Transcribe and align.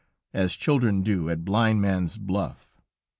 as 0.33 0.55
children 0.55 1.03
do 1.03 1.29
at 1.29 1.45
blind 1.45 1.79
man's 1.79 2.17
buff. 2.17 2.73